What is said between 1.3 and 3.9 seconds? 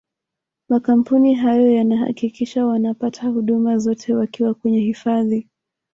hayo yanahakikisha wanapata huduma